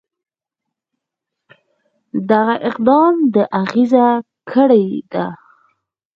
[2.29, 4.07] دغه اقدام د اغېزه
[4.51, 5.25] کړې ده.